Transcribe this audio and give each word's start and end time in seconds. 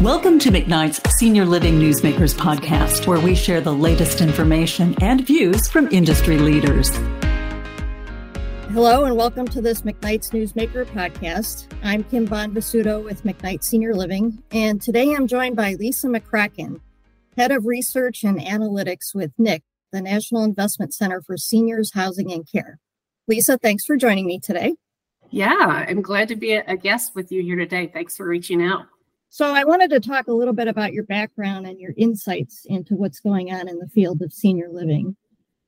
Welcome 0.00 0.38
to 0.38 0.50
McKnight's 0.50 0.98
Senior 1.18 1.44
Living 1.44 1.78
Newsmakers 1.78 2.34
podcast, 2.34 3.06
where 3.06 3.20
we 3.20 3.34
share 3.34 3.60
the 3.60 3.74
latest 3.74 4.22
information 4.22 4.94
and 5.02 5.26
views 5.26 5.68
from 5.68 5.88
industry 5.92 6.38
leaders. 6.38 6.88
Hello, 8.72 9.04
and 9.04 9.14
welcome 9.14 9.46
to 9.48 9.60
this 9.60 9.82
McKnight's 9.82 10.30
Newsmaker 10.30 10.86
podcast. 10.86 11.70
I'm 11.82 12.02
Kim 12.04 12.26
Bonvissuto 12.26 13.04
with 13.04 13.24
McKnight 13.24 13.62
Senior 13.62 13.94
Living, 13.94 14.42
and 14.52 14.80
today 14.80 15.14
I'm 15.14 15.26
joined 15.26 15.54
by 15.54 15.74
Lisa 15.74 16.06
McCracken, 16.06 16.80
Head 17.36 17.50
of 17.50 17.66
Research 17.66 18.24
and 18.24 18.40
Analytics 18.40 19.14
with 19.14 19.32
NIC, 19.36 19.62
the 19.92 20.00
National 20.00 20.44
Investment 20.44 20.94
Center 20.94 21.20
for 21.20 21.36
Seniors 21.36 21.92
Housing 21.92 22.32
and 22.32 22.50
Care. 22.50 22.78
Lisa, 23.28 23.58
thanks 23.58 23.84
for 23.84 23.98
joining 23.98 24.24
me 24.24 24.40
today. 24.40 24.76
Yeah, 25.28 25.84
I'm 25.86 26.00
glad 26.00 26.28
to 26.28 26.36
be 26.36 26.54
a 26.54 26.78
guest 26.78 27.14
with 27.14 27.30
you 27.30 27.42
here 27.42 27.56
today. 27.56 27.86
Thanks 27.86 28.16
for 28.16 28.26
reaching 28.26 28.62
out. 28.62 28.86
So, 29.32 29.54
I 29.54 29.64
wanted 29.64 29.90
to 29.90 30.00
talk 30.00 30.26
a 30.26 30.32
little 30.32 30.52
bit 30.52 30.66
about 30.66 30.92
your 30.92 31.04
background 31.04 31.66
and 31.66 31.80
your 31.80 31.94
insights 31.96 32.66
into 32.66 32.96
what's 32.96 33.20
going 33.20 33.52
on 33.52 33.68
in 33.68 33.78
the 33.78 33.88
field 33.88 34.22
of 34.22 34.32
senior 34.32 34.68
living. 34.68 35.16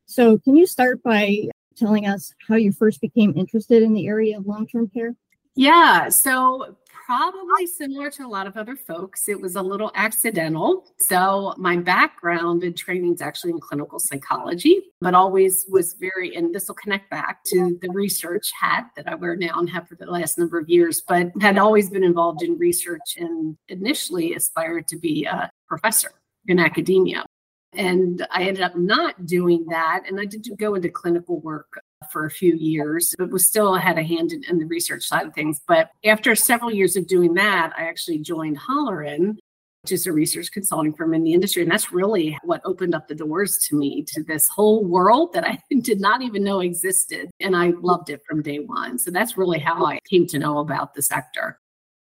So, 0.06 0.36
can 0.38 0.56
you 0.56 0.66
start 0.66 1.02
by 1.02 1.48
telling 1.76 2.06
us 2.06 2.34
how 2.48 2.56
you 2.56 2.72
first 2.72 3.00
became 3.00 3.32
interested 3.36 3.82
in 3.82 3.94
the 3.94 4.08
area 4.08 4.36
of 4.36 4.46
long 4.46 4.66
term 4.66 4.88
care? 4.88 5.14
Yeah, 5.54 6.08
so 6.08 6.76
probably 7.16 7.66
similar 7.66 8.10
to 8.10 8.24
a 8.24 8.26
lot 8.26 8.46
of 8.46 8.56
other 8.56 8.74
folks. 8.74 9.28
It 9.28 9.38
was 9.38 9.56
a 9.56 9.60
little 9.62 9.90
accidental. 9.94 10.86
So, 10.98 11.54
my 11.58 11.76
background 11.76 12.62
and 12.62 12.74
training 12.74 13.14
is 13.14 13.20
actually 13.20 13.50
in 13.50 13.60
clinical 13.60 13.98
psychology, 13.98 14.80
but 15.00 15.14
always 15.14 15.66
was 15.68 15.94
very, 15.94 16.34
and 16.34 16.54
this 16.54 16.68
will 16.68 16.74
connect 16.74 17.10
back 17.10 17.44
to 17.46 17.78
the 17.82 17.90
research 17.90 18.50
hat 18.58 18.90
that 18.96 19.06
I 19.08 19.14
wear 19.14 19.36
now 19.36 19.58
and 19.58 19.68
have 19.68 19.88
for 19.88 19.96
the 19.96 20.06
last 20.06 20.38
number 20.38 20.58
of 20.58 20.70
years, 20.70 21.02
but 21.06 21.30
had 21.40 21.58
always 21.58 21.90
been 21.90 22.04
involved 22.04 22.42
in 22.42 22.56
research 22.56 23.16
and 23.18 23.58
initially 23.68 24.34
aspired 24.34 24.88
to 24.88 24.96
be 24.96 25.26
a 25.26 25.50
professor 25.68 26.12
in 26.46 26.58
academia. 26.58 27.26
And 27.74 28.26
I 28.30 28.44
ended 28.44 28.62
up 28.62 28.76
not 28.76 29.26
doing 29.26 29.66
that. 29.68 30.04
And 30.06 30.18
I 30.20 30.24
did 30.24 30.46
go 30.58 30.74
into 30.74 30.88
clinical 30.88 31.40
work 31.40 31.81
for 32.10 32.24
a 32.24 32.30
few 32.30 32.54
years, 32.54 33.14
but 33.18 33.30
was 33.30 33.46
still 33.46 33.74
had 33.74 33.98
a 33.98 34.02
hand 34.02 34.32
in, 34.32 34.42
in, 34.44 34.58
the 34.58 34.64
research 34.64 35.04
side 35.04 35.26
of 35.26 35.34
things. 35.34 35.60
But 35.66 35.90
after 36.04 36.34
several 36.34 36.72
years 36.72 36.96
of 36.96 37.06
doing 37.06 37.34
that, 37.34 37.72
I 37.76 37.82
actually 37.82 38.18
joined 38.18 38.58
Holleran, 38.58 39.36
which 39.82 39.92
is 39.92 40.06
a 40.06 40.12
research 40.12 40.52
consulting 40.52 40.94
firm 40.94 41.14
in 41.14 41.24
the 41.24 41.32
industry. 41.32 41.62
And 41.62 41.70
that's 41.70 41.92
really 41.92 42.38
what 42.44 42.60
opened 42.64 42.94
up 42.94 43.08
the 43.08 43.14
doors 43.14 43.58
to 43.68 43.76
me 43.76 44.04
to 44.08 44.22
this 44.22 44.48
whole 44.48 44.84
world 44.84 45.32
that 45.32 45.44
I 45.44 45.58
did 45.80 46.00
not 46.00 46.22
even 46.22 46.44
know 46.44 46.60
existed. 46.60 47.30
And 47.40 47.56
I 47.56 47.72
loved 47.80 48.10
it 48.10 48.22
from 48.26 48.42
day 48.42 48.60
one. 48.60 48.98
So 48.98 49.10
that's 49.10 49.36
really 49.36 49.58
how 49.58 49.84
I 49.84 49.98
came 50.08 50.26
to 50.28 50.38
know 50.38 50.58
about 50.58 50.94
the 50.94 51.02
sector. 51.02 51.58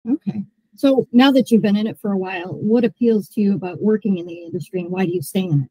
Okay. 0.10 0.44
So 0.76 1.08
now 1.12 1.30
that 1.32 1.52
you've 1.52 1.62
been 1.62 1.76
in 1.76 1.88
it 1.88 2.00
for 2.00 2.14
a 2.14 2.18
while, 2.18 2.54
what 2.54 2.86
appeals 2.86 3.28
to 3.30 3.42
you 3.42 3.54
about 3.54 3.82
working 3.82 4.18
in 4.18 4.26
the 4.26 4.44
industry 4.46 4.80
and 4.80 4.90
why 4.90 5.06
do 5.06 5.12
you 5.12 5.22
stay 5.22 5.42
in 5.42 5.70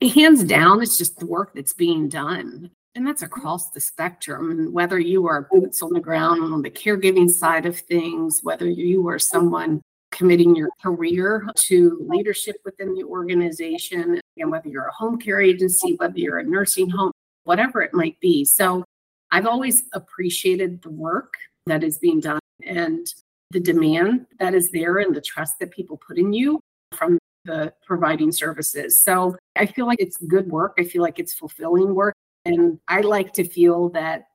it? 0.00 0.12
Hands 0.14 0.42
down, 0.44 0.82
it's 0.82 0.98
just 0.98 1.18
the 1.18 1.26
work 1.26 1.52
that's 1.54 1.72
being 1.72 2.08
done. 2.08 2.70
And 2.96 3.06
that's 3.06 3.22
mm-hmm. 3.22 3.38
across 3.38 3.70
the 3.70 3.80
spectrum. 3.80 4.50
And 4.50 4.72
whether 4.72 4.98
you 4.98 5.26
are 5.28 5.48
boots 5.52 5.82
on 5.82 5.92
the 5.92 6.00
ground 6.00 6.42
on 6.42 6.62
the 6.62 6.70
caregiving 6.70 7.28
side 7.28 7.66
of 7.66 7.78
things, 7.78 8.40
whether 8.42 8.68
you 8.68 9.06
are 9.08 9.18
someone 9.18 9.82
committing 10.10 10.56
your 10.56 10.70
career 10.82 11.46
to 11.54 12.06
leadership 12.08 12.56
within 12.64 12.94
the 12.94 13.04
organization, 13.04 14.18
and 14.38 14.50
whether 14.50 14.68
you're 14.68 14.86
a 14.86 14.92
home 14.92 15.18
care 15.18 15.40
agency, 15.40 15.94
whether 15.96 16.18
you're 16.18 16.38
a 16.38 16.44
nursing 16.44 16.88
home, 16.88 17.12
whatever 17.44 17.82
it 17.82 17.92
might 17.92 18.18
be. 18.20 18.44
So 18.44 18.82
I've 19.30 19.46
always 19.46 19.82
appreciated 19.92 20.80
the 20.82 20.90
work 20.90 21.34
that 21.66 21.84
is 21.84 21.98
being 21.98 22.20
done 22.20 22.40
and 22.64 23.06
the 23.50 23.60
demand 23.60 24.26
that 24.38 24.54
is 24.54 24.70
there 24.70 24.98
and 24.98 25.14
the 25.14 25.20
trust 25.20 25.58
that 25.58 25.70
people 25.70 25.98
put 25.98 26.18
in 26.18 26.32
you 26.32 26.60
from 26.92 27.18
the 27.44 27.72
providing 27.84 28.32
services. 28.32 29.02
So 29.02 29.36
I 29.54 29.66
feel 29.66 29.86
like 29.86 30.00
it's 30.00 30.16
good 30.16 30.48
work. 30.48 30.74
I 30.78 30.84
feel 30.84 31.02
like 31.02 31.18
it's 31.18 31.34
fulfilling 31.34 31.94
work. 31.94 32.14
And 32.46 32.78
I 32.88 33.00
like 33.00 33.32
to 33.34 33.44
feel 33.44 33.88
that 33.90 34.28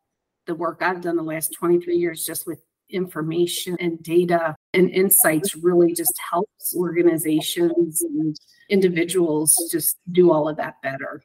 the 0.48 0.56
work 0.56 0.82
I've 0.82 1.02
done 1.02 1.16
the 1.16 1.24
last 1.24 1.54
23 1.54 1.96
years 1.96 2.26
just 2.26 2.46
with 2.46 2.62
information 2.90 3.78
and 3.80 4.02
data 4.04 4.56
and 4.74 4.90
insights 4.90 5.56
really 5.56 5.94
just 5.94 6.14
helps 6.30 6.76
organizations 6.76 8.02
and 8.02 8.36
individuals 8.70 9.70
just 9.72 9.98
do 10.12 10.32
all 10.32 10.50
of 10.50 10.58
that 10.58 10.76
better. 10.84 11.22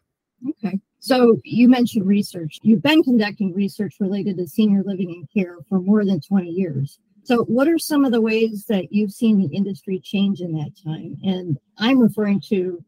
Okay. 0.48 0.78
So 1.00 1.41
you 1.44 1.69
mentioned 1.69 2.06
research. 2.06 2.58
You've 2.62 2.82
been 2.82 3.02
conducting 3.02 3.52
research 3.52 3.96
related 4.00 4.36
to 4.38 4.46
senior 4.46 4.82
living 4.84 5.10
and 5.10 5.28
care 5.32 5.56
for 5.69 5.80
more 5.80 6.04
than 6.04 6.20
20 6.20 6.48
years. 6.48 6.98
So, 7.25 7.42
what 7.44 7.66
are 7.66 7.78
some 7.78 8.04
of 8.04 8.12
the 8.12 8.20
ways 8.20 8.66
that 8.69 8.92
you've 8.92 9.10
seen 9.10 9.38
the 9.38 9.52
industry 9.52 9.98
change 9.98 10.41
in 10.41 10.52
that 10.52 10.70
time? 10.84 11.16
And 11.25 11.58
I'm 11.76 11.98
referring 11.98 12.41
to 12.48 12.84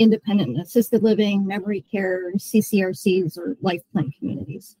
independent 0.00 0.58
assisted 0.58 1.02
living, 1.02 1.46
memory 1.46 1.84
care, 1.92 2.32
CCRCs, 2.32 3.38
or 3.38 3.56
life 3.60 3.82
plan 3.92 4.10
communities? 4.18 4.76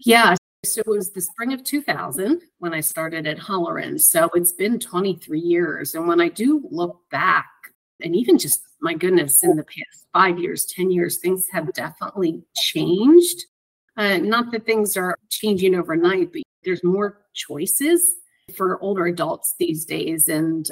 Yeah. 0.00 0.34
So 0.64 0.80
it 0.80 0.86
was 0.86 1.12
the 1.12 1.20
spring 1.20 1.52
of 1.52 1.62
2000 1.62 2.40
when 2.58 2.72
I 2.72 2.80
started 2.80 3.26
at 3.26 3.38
Holleran. 3.38 4.00
So 4.00 4.30
it's 4.34 4.52
been 4.52 4.80
23 4.80 5.38
years. 5.38 5.94
And 5.94 6.08
when 6.08 6.20
I 6.20 6.28
do 6.28 6.66
look 6.70 7.00
back, 7.10 7.46
and 8.00 8.16
even 8.16 8.38
just 8.38 8.60
my 8.80 8.94
goodness, 8.94 9.42
in 9.42 9.56
the 9.56 9.64
past 9.64 10.06
five 10.12 10.38
years, 10.38 10.66
10 10.66 10.90
years, 10.90 11.18
things 11.18 11.46
have 11.52 11.72
definitely 11.72 12.42
changed. 12.56 13.44
Uh, 13.96 14.18
not 14.18 14.50
that 14.52 14.66
things 14.66 14.96
are 14.96 15.18
changing 15.30 15.74
overnight, 15.74 16.32
but 16.32 16.42
there's 16.64 16.84
more 16.84 17.22
choices 17.34 18.02
for 18.54 18.80
older 18.82 19.06
adults 19.06 19.54
these 19.58 19.84
days. 19.84 20.28
And 20.28 20.68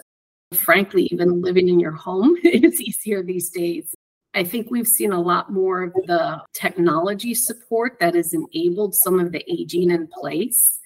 frankly, 0.52 1.08
even 1.10 1.42
living 1.42 1.68
in 1.68 1.80
your 1.80 1.92
home 1.92 2.36
is 2.44 2.80
easier 2.80 3.22
these 3.22 3.50
days. 3.50 3.94
I 4.34 4.44
think 4.44 4.70
we've 4.70 4.88
seen 4.88 5.12
a 5.12 5.20
lot 5.20 5.52
more 5.52 5.82
of 5.82 5.92
the 6.06 6.42
technology 6.54 7.34
support 7.34 7.98
that 8.00 8.14
has 8.14 8.32
enabled 8.32 8.94
some 8.94 9.20
of 9.20 9.30
the 9.30 9.44
aging 9.50 9.90
in 9.90 10.06
place. 10.06 10.78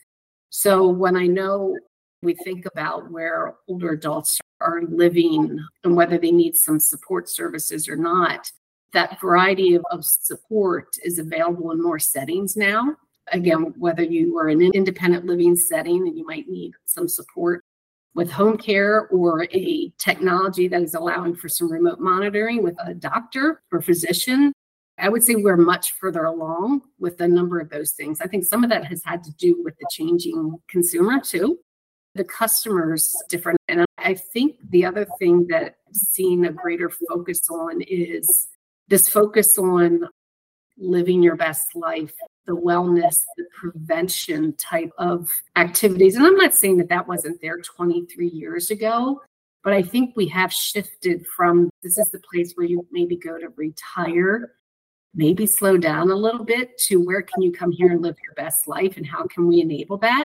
So 0.50 0.88
when 0.88 1.16
I 1.16 1.27
know 1.27 1.77
we 2.22 2.34
think 2.34 2.66
about 2.66 3.10
where 3.10 3.54
older 3.69 3.91
adults 3.91 4.41
are 4.60 4.82
living 4.82 5.60
and 5.84 5.94
whether 5.94 6.19
they 6.19 6.33
need 6.33 6.56
some 6.56 6.81
support 6.81 7.28
services 7.28 7.88
or 7.88 7.97
not, 7.97 8.50
that 8.93 9.21
variety 9.21 9.75
of, 9.75 9.84
of 9.91 10.04
support 10.04 10.88
is 11.04 11.19
available 11.19 11.71
in 11.71 11.83
more 11.83 11.98
settings 11.98 12.56
now. 12.56 12.97
Again, 13.33 13.75
whether 13.77 14.03
you 14.03 14.38
are 14.38 14.48
in 14.48 14.62
an 14.62 14.71
independent 14.75 15.27
living 15.27 15.56
setting 15.56 16.09
and 16.09 16.16
you 16.16 16.25
might 16.27 16.48
need 16.48 16.72
some 16.87 17.09
support 17.09 17.65
with 18.16 18.31
home 18.31 18.56
care 18.56 19.09
or 19.09 19.47
a 19.53 19.93
technology 19.99 20.69
that 20.69 20.82
is 20.82 20.94
allowing 20.94 21.37
for 21.37 21.50
some 21.50 21.71
remote 21.71 22.00
monitoring 22.00 22.62
with 22.62 22.75
a 22.82 22.94
doctor 22.94 23.62
or 23.71 23.82
physician. 23.82 24.54
I 24.99 25.10
would 25.10 25.22
say 25.22 25.34
we're 25.34 25.59
much 25.59 25.93
further 25.93 26.25
along 26.25 26.81
with 26.99 27.21
a 27.21 27.28
number 27.28 27.60
of 27.60 27.69
those 27.69 27.93
things. 27.93 28.22
I 28.22 28.27
think 28.27 28.47
some 28.47 28.65
of 28.65 28.71
that 28.71 28.87
has 28.87 29.03
had 29.04 29.22
to 29.25 29.32
do 29.32 29.62
with 29.62 29.75
the 29.78 29.87
changing 29.91 30.59
consumer 30.66 31.21
too. 31.21 31.59
The 32.15 32.25
customers 32.25 33.15
different. 33.28 33.59
And 33.69 33.84
I 33.99 34.15
think 34.15 34.56
the 34.71 34.87
other 34.87 35.06
thing 35.19 35.47
that 35.48 35.77
I've 35.87 35.94
seen 35.94 36.47
a 36.47 36.53
greater 36.53 36.88
focus 36.88 37.43
on 37.50 37.83
is 37.83 38.48
this 38.88 39.10
focus 39.10 39.59
on 39.59 40.09
living 40.78 41.22
your 41.22 41.37
best 41.37 41.66
life 41.75 42.15
the 42.47 42.57
wellness, 42.57 43.23
the 43.37 43.45
prevention 43.59 44.55
type 44.57 44.93
of 44.99 45.33
activities. 45.57 46.17
And 46.17 46.25
I'm 46.25 46.37
not 46.37 46.55
saying 46.55 46.79
that 46.79 46.89
that 46.89 47.09
wasn't 47.09 47.41
there 47.41 47.59
23 47.59 48.29
years 48.29 48.71
ago, 48.71 49.23
but 49.65 49.73
I 49.73 49.83
think 49.83 50.15
we 50.17 50.29
have 50.29 50.53
shifted 50.53 51.27
from 51.37 51.71
this 51.83 51.99
is 51.99 52.11
the 52.11 52.21
place 52.21 52.53
where 52.55 52.67
you 52.67 52.87
maybe 52.93 53.17
go 53.17 53.39
to 53.39 53.49
retire, 53.57 54.53
maybe 55.15 55.47
slow 55.47 55.77
down 55.77 56.11
a 56.11 56.15
little 56.15 56.45
bit 56.45 56.79
to 56.87 57.05
where 57.05 57.23
can 57.23 57.43
you 57.43 57.53
come 57.53 57.73
here 57.73 57.91
and 57.91 58.03
live 58.03 58.17
your 58.23 58.34
best 58.34 58.69
life 58.69 58.97
and 58.97 59.07
how 59.07 59.25
can 59.27 59.47
we 59.47 59.61
enable 59.61 59.99
that? 59.99 60.25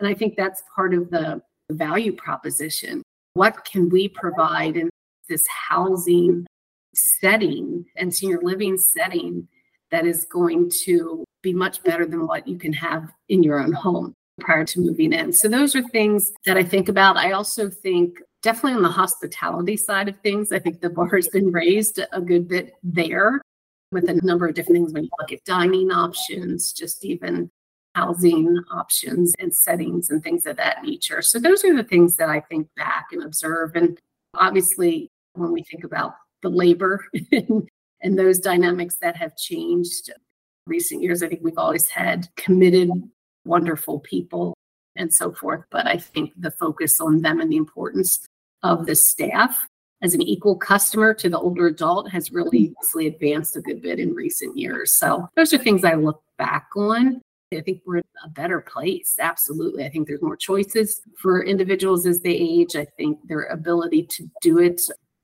And 0.00 0.08
I 0.08 0.14
think 0.14 0.36
that's 0.36 0.62
part 0.74 0.94
of 0.94 1.10
the 1.10 1.40
value 1.70 2.12
proposition. 2.12 3.02
What 3.34 3.64
can 3.64 3.88
we 3.90 4.08
provide 4.08 4.76
in 4.76 4.90
this 5.28 5.44
housing 5.46 6.46
setting 6.94 7.86
and 7.96 8.12
senior 8.12 8.40
living 8.42 8.76
setting 8.76 9.46
that 9.90 10.06
is 10.06 10.24
going 10.24 10.70
to 10.84 11.24
be 11.42 11.52
much 11.52 11.82
better 11.82 12.06
than 12.06 12.26
what 12.26 12.46
you 12.46 12.58
can 12.58 12.72
have 12.72 13.10
in 13.28 13.42
your 13.42 13.60
own 13.60 13.72
home 13.72 14.14
prior 14.40 14.64
to 14.64 14.80
moving 14.80 15.12
in. 15.12 15.32
So 15.32 15.48
those 15.48 15.74
are 15.76 15.82
things 15.82 16.32
that 16.46 16.56
I 16.56 16.62
think 16.62 16.88
about. 16.88 17.16
I 17.16 17.32
also 17.32 17.68
think 17.68 18.18
definitely 18.42 18.74
on 18.74 18.82
the 18.82 18.88
hospitality 18.88 19.76
side 19.76 20.08
of 20.08 20.18
things, 20.20 20.52
I 20.52 20.58
think 20.58 20.80
the 20.80 20.90
bar 20.90 21.14
has 21.16 21.28
been 21.28 21.52
raised 21.52 22.00
a 22.12 22.20
good 22.20 22.48
bit 22.48 22.74
there 22.82 23.42
with 23.92 24.08
a 24.08 24.14
number 24.24 24.46
of 24.46 24.54
different 24.54 24.76
things 24.76 24.92
when 24.92 25.04
you 25.04 25.10
look 25.18 25.32
at 25.32 25.44
dining 25.44 25.90
options, 25.90 26.72
just 26.72 27.04
even 27.04 27.50
housing 27.94 28.56
options 28.72 29.34
and 29.38 29.52
settings 29.52 30.10
and 30.10 30.22
things 30.22 30.46
of 30.46 30.56
that 30.56 30.82
nature. 30.82 31.22
So 31.22 31.38
those 31.38 31.64
are 31.64 31.74
the 31.74 31.82
things 31.82 32.16
that 32.16 32.28
I 32.28 32.40
think 32.40 32.68
back 32.76 33.06
and 33.12 33.22
observe. 33.24 33.74
And 33.74 33.98
obviously, 34.34 35.10
when 35.34 35.52
we 35.52 35.64
think 35.64 35.84
about 35.84 36.14
the 36.42 36.50
labor 36.50 37.04
and 37.32 38.18
those 38.18 38.38
dynamics 38.38 38.96
that 39.02 39.16
have 39.16 39.36
changed 39.36 40.10
recent 40.70 41.02
years. 41.02 41.22
I 41.22 41.28
think 41.28 41.42
we've 41.42 41.58
always 41.58 41.88
had 41.88 42.28
committed, 42.36 42.90
wonderful 43.44 44.00
people 44.00 44.54
and 44.96 45.12
so 45.12 45.32
forth. 45.32 45.64
But 45.70 45.86
I 45.86 45.98
think 45.98 46.32
the 46.36 46.50
focus 46.50 47.00
on 47.00 47.22
them 47.22 47.40
and 47.40 47.52
the 47.52 47.56
importance 47.56 48.20
of 48.62 48.86
the 48.86 48.94
staff 48.94 49.66
as 50.02 50.14
an 50.14 50.22
equal 50.22 50.56
customer 50.56 51.12
to 51.14 51.28
the 51.28 51.38
older 51.38 51.66
adult 51.66 52.10
has 52.10 52.32
really 52.32 52.72
mm. 52.94 53.06
advanced 53.06 53.56
a 53.56 53.60
good 53.60 53.82
bit 53.82 53.98
in 53.98 54.14
recent 54.14 54.56
years. 54.56 54.94
So 54.94 55.28
those 55.36 55.52
are 55.52 55.58
things 55.58 55.84
I 55.84 55.94
look 55.94 56.22
back 56.38 56.68
on. 56.74 57.20
I 57.52 57.60
think 57.60 57.82
we're 57.84 57.96
in 57.96 58.04
a 58.24 58.28
better 58.28 58.60
place. 58.60 59.16
Absolutely. 59.18 59.84
I 59.84 59.90
think 59.90 60.06
there's 60.06 60.22
more 60.22 60.36
choices 60.36 61.02
for 61.18 61.44
individuals 61.44 62.06
as 62.06 62.20
they 62.20 62.30
age. 62.30 62.76
I 62.76 62.86
think 62.96 63.18
their 63.26 63.44
ability 63.44 64.04
to 64.04 64.30
do 64.40 64.58
it 64.58 64.80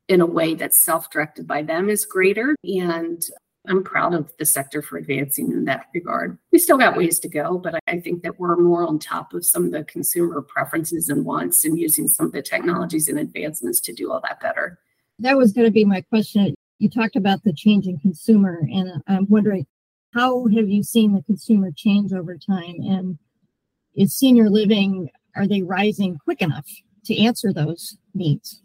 in 0.08 0.20
a 0.20 0.26
way 0.26 0.54
that's 0.54 0.84
self 0.84 1.08
directed 1.10 1.46
by 1.46 1.62
them 1.62 1.88
is 1.88 2.04
greater. 2.04 2.56
And 2.64 3.22
I'm 3.68 3.82
proud 3.82 4.14
of 4.14 4.32
the 4.38 4.46
sector 4.46 4.82
for 4.82 4.96
advancing 4.96 5.50
in 5.50 5.64
that 5.64 5.86
regard. 5.94 6.38
We 6.52 6.58
still 6.58 6.78
got 6.78 6.96
ways 6.96 7.18
to 7.20 7.28
go, 7.28 7.58
but 7.58 7.78
I 7.86 8.00
think 8.00 8.22
that 8.22 8.38
we're 8.38 8.56
more 8.56 8.86
on 8.86 8.98
top 8.98 9.34
of 9.34 9.44
some 9.44 9.66
of 9.66 9.72
the 9.72 9.84
consumer 9.84 10.42
preferences 10.42 11.08
and 11.08 11.24
wants 11.24 11.64
and 11.64 11.78
using 11.78 12.08
some 12.08 12.26
of 12.26 12.32
the 12.32 12.42
technologies 12.42 13.08
and 13.08 13.18
advancements 13.18 13.80
to 13.80 13.92
do 13.92 14.12
all 14.12 14.20
that 14.22 14.40
better. 14.40 14.78
That 15.18 15.36
was 15.36 15.52
going 15.52 15.66
to 15.66 15.72
be 15.72 15.84
my 15.84 16.00
question. 16.02 16.54
You 16.78 16.90
talked 16.90 17.16
about 17.16 17.42
the 17.42 17.52
changing 17.52 18.00
consumer, 18.00 18.60
and 18.70 19.02
I'm 19.06 19.26
wondering 19.28 19.66
how 20.12 20.46
have 20.46 20.68
you 20.68 20.82
seen 20.82 21.14
the 21.14 21.22
consumer 21.22 21.70
change 21.74 22.12
over 22.12 22.36
time? 22.36 22.76
And 22.80 23.18
is 23.94 24.14
senior 24.14 24.48
living, 24.48 25.10
are 25.34 25.46
they 25.46 25.62
rising 25.62 26.18
quick 26.22 26.42
enough 26.42 26.66
to 27.06 27.18
answer 27.18 27.52
those 27.52 27.96
needs? 28.14 28.62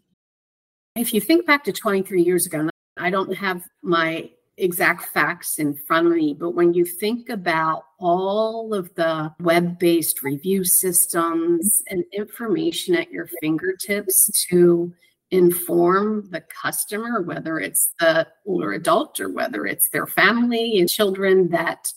If 0.95 1.13
you 1.13 1.21
think 1.21 1.45
back 1.45 1.63
to 1.65 1.71
23 1.71 2.21
years 2.21 2.45
ago, 2.45 2.69
I 2.97 3.09
don't 3.09 3.33
have 3.35 3.63
my 3.81 4.29
exact 4.61 5.05
facts 5.05 5.57
in 5.57 5.73
front 5.73 6.07
of 6.07 6.13
me, 6.13 6.33
but 6.33 6.51
when 6.51 6.73
you 6.73 6.85
think 6.85 7.29
about 7.29 7.83
all 7.99 8.73
of 8.73 8.93
the 8.95 9.33
web 9.39 9.79
based 9.79 10.21
review 10.21 10.63
systems 10.63 11.81
and 11.89 12.03
information 12.13 12.95
at 12.95 13.11
your 13.11 13.27
fingertips 13.41 14.29
to 14.49 14.93
inform 15.31 16.29
the 16.29 16.41
customer, 16.41 17.21
whether 17.21 17.59
it's 17.59 17.93
the 17.99 18.27
older 18.45 18.73
adult 18.73 19.19
or 19.19 19.29
whether 19.29 19.65
it's 19.65 19.89
their 19.89 20.05
family 20.05 20.79
and 20.79 20.87
children 20.87 21.49
that 21.49 21.91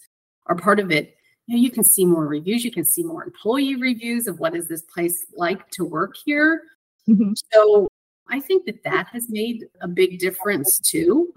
are 0.47 0.57
part 0.57 0.81
of 0.81 0.91
it, 0.91 1.17
you, 1.47 1.57
know, 1.57 1.63
you 1.63 1.71
can 1.71 1.85
see 1.85 2.07
more 2.07 2.27
reviews, 2.27 2.65
you 2.65 2.73
can 2.73 2.85
see 2.85 3.03
more 3.03 3.25
employee 3.25 3.77
reviews 3.77 4.27
of 4.27 4.41
what 4.41 4.57
is 4.57 4.69
this 4.69 4.83
place 4.83 5.27
like 5.37 5.69
to 5.71 5.85
work 5.85 6.15
here. 6.25 6.63
Mm-hmm. 7.09 7.33
So 7.53 7.89
I 8.31 8.41
think 8.41 8.65
that 8.65 8.83
that 8.85 9.09
has 9.09 9.29
made 9.29 9.67
a 9.83 9.89
big 9.89 10.19
difference 10.19 10.79
too. 10.79 11.33